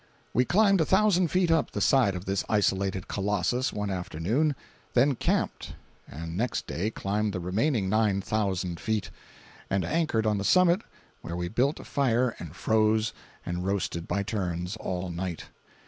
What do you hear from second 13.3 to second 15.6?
and roasted by turns, all night.